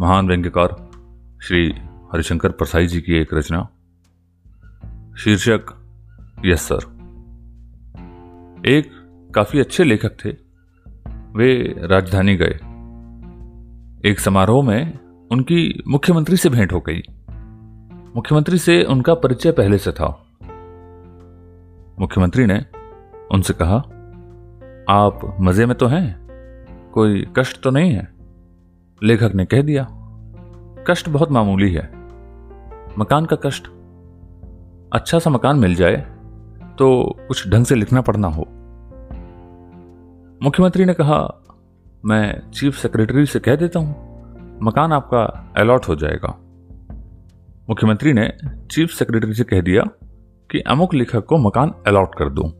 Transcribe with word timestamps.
महान 0.00 0.28
व्यंग्यकार 0.28 0.90
श्री 1.42 1.72
हरिशंकर 2.12 2.52
परसाई 2.52 2.86
जी 2.86 3.00
की 3.00 3.14
एक 3.14 3.34
रचना। 3.34 3.68
शीर्षक, 5.18 5.66
यस 6.44 6.62
सर। 6.62 6.78
एक 8.66 8.90
काफ़ी 9.34 9.60
अच्छे 9.60 9.84
लेखक 9.84 10.24
थे। 10.24 10.30
वे 11.36 11.74
राजधानी 11.78 12.36
गए। 12.36 12.54
एक 14.10 14.20
समारोह 14.20 14.64
में 14.64 14.98
उनकी 15.32 15.82
मुख्यमंत्री 15.88 16.36
से 16.36 16.48
भेंट 16.48 16.72
हो 16.72 16.80
गई। 16.80 17.02
मुख्यमंत्री 18.16 18.58
से 18.58 18.84
उनका 18.84 19.14
परिचय 19.14 19.52
पहले 19.52 19.78
से 19.78 19.92
था। 19.92 20.26
मुख्यमंत्री 22.00 22.46
ने 22.46 22.66
उनसे 23.32 23.54
कहा, 23.62 23.76
आप 24.90 25.36
मज़े 25.40 25.66
में 25.66 25.76
तो 25.76 25.86
हैं, 25.86 26.26
कोई 26.94 27.26
कष्ट 27.38 27.62
तो 27.62 27.70
नहीं 27.70 27.92
है? 27.92 28.17
लेखक 29.02 29.34
ने 29.34 29.44
कह 29.44 29.62
दिया, 29.62 29.86
कष्ट 30.88 31.08
बहुत 31.08 31.30
मामूली 31.30 31.72
है। 31.72 31.84
मकान 32.98 33.26
का 33.26 33.36
कष्ट। 33.36 33.66
अच्छा 34.92 35.18
सा 35.18 35.30
मकान 35.30 35.58
मिल 35.58 35.74
जाए 35.74 35.96
तो 36.78 36.88
कुछ 37.28 37.48
ढंग 37.48 37.64
से 37.64 37.74
लिखना 37.74 38.00
पढ़ना 38.00 38.28
हो। 38.28 38.46
मुख्यमंत्री 40.42 40.84
ने 40.84 40.94
कहा, 40.94 41.20
मैं 42.04 42.50
चीफ 42.50 42.74
सेक्रेटरी 42.74 43.26
से 43.26 43.40
कह 43.40 43.56
देता 43.56 43.78
हूँ, 43.78 44.58
मकान 44.62 44.92
आपका 44.92 45.52
अलॉट 45.56 45.88
हो 45.88 45.96
जाएगा। 45.96 46.28
मुख्यमंत्री 47.70 48.12
ने 48.12 48.28
चीफ 48.70 48.90
सेक्रेटरी 48.90 49.34
से 49.34 49.44
कह 49.44 49.60
दिया 49.60 49.82
कि 50.50 50.60
अमुक 50.60 50.94
लेखक 50.94 51.24
को 51.24 51.38
मकान 51.38 51.74
अलॉट 51.86 52.14
कर 52.14 52.28
दूँ। 52.30 52.50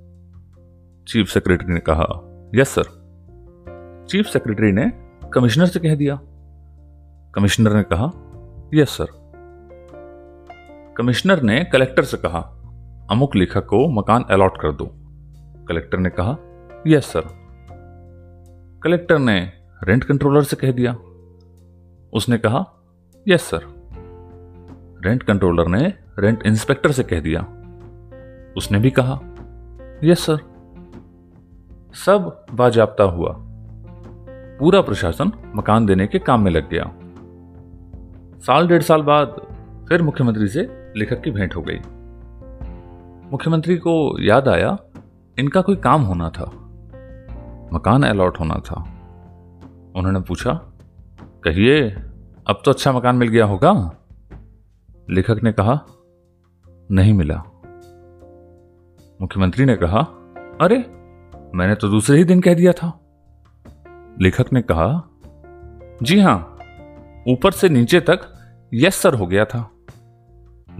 चीफ 1.07 1.29
सेक्रेटरी 1.29 1.73
ने 1.75 1.81
कहा, 1.81 2.07
यस, 2.55 2.69
सर। 2.69 4.07
चीफ 4.11 4.27
सेक्रेटरी 4.27 4.73
ने 4.73 4.91
कमिश्नर 5.35 5.67
से 5.67 5.81
कह 5.81 5.95
दिया। 5.95 6.21
कमिश्नर 7.35 7.73
ने 7.73 7.83
कहा, 7.83 8.11
यस, 8.75 8.89
सर। 8.89 9.07
कमिश्नर 10.97 11.43
ने 11.43 11.65
कलेक्टर 11.65 12.03
से 12.03 12.17
कहा, 12.17 12.41
अमुक 13.11 13.37
लेखक 13.37 13.67
को 13.67 13.89
मकान 13.89 14.25
अलॉट 14.31 14.61
कर 14.61 14.73
दो। 14.73 14.91
कलेक्टर 15.69 15.99
ने 15.99 16.11
कहा, 16.11 16.37
यस, 16.87 17.05
सर। 17.05 17.23
कलेक्टर 18.85 19.19
ने 19.19 19.53
रेंट 19.85 20.05
कंट्रोलर 20.05 20.43
से 20.43 20.57
कह 20.57 20.73
दिया। 20.73 20.93
उसने 22.13 22.39
कहा, 22.39 22.67
यस, 23.29 23.43
सर। 23.43 23.61
रेंट 25.05 25.23
कंट्रोलर 25.23 25.69
ने 25.69 25.95
रेंट 26.19 26.43
इंस्पेक्टर 26.47 26.93
से 26.93 27.03
कह 27.03 27.21
दिया। 27.21 27.41
उसने 28.57 28.79
भी 28.79 28.91
कहा, 28.91 29.21
यस, 30.05 30.21
सर। 30.21 30.39
सब 31.95 32.47
बाजाबता 32.55 33.05
हुआ। 33.05 33.45
पूरा 34.59 34.81
प्रशासन 34.81 35.33
मकान 35.57 35.87
देने 35.87 36.07
के 36.07 36.19
काम 36.19 36.41
में 36.41 36.51
लग 36.51 36.71
गया। 36.71 36.95
साल 38.39 38.69
डेढ़ 38.69 38.83
साल 38.83 39.03
बाद 39.03 39.29
फिर 39.89 40.03
मुख्यमंत्री 40.03 40.49
से 40.49 40.93
लेखक 40.97 41.21
की 41.21 41.31
भेंट 41.31 41.57
हो 41.57 41.63
गई। 41.63 41.79
मुख्यमंत्री 43.33 43.77
को 43.77 44.23
याद 44.23 44.49
आया, 44.49 44.79
इनका 45.39 45.61
कोई 45.61 45.77
काम 45.77 46.03
होना 46.03 46.31
था। 46.31 46.45
मकान 47.73 48.03
अलॉट 48.03 48.41
होना 48.41 48.55
था। 48.55 48.83
उन्होंने 49.97 50.21
पूछा, 50.21 50.53
कहिए, 51.23 51.91
अब 52.47 52.63
तो 52.65 52.71
अच्छा 52.71 52.93
मकान 52.93 53.17
मिल 53.17 53.29
गया 53.29 53.45
होगा? 53.45 53.97
लेखक 55.11 55.41
ने 55.43 55.53
कहा, 55.53 55.83
नहीं 56.91 57.15
मिला। 57.15 57.43
मुख्यमंत्री 59.21 59.65
ने 59.65 59.77
कहा, 59.77 60.01
अरे, 60.61 60.77
मैंने 61.55 61.75
तो 61.75 61.89
दूसरे 61.89 62.19
ही 62.19 62.25
दिन 62.25 62.41
कह 62.41 62.55
दिया 62.55 62.73
था। 62.73 63.08
लेखक 64.21 64.53
ने 64.53 64.63
कहा, 64.63 65.09
जी 66.03 66.21
हाँ, 66.21 66.59
ऊपर 67.29 67.51
से 67.51 67.69
नीचे 67.69 68.01
तक 68.01 68.21
यस 68.75 68.95
सर 68.95 69.15
हो 69.15 69.27
गया 69.27 69.45
था। 69.45 69.71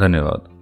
धन्यवाद। 0.01 0.58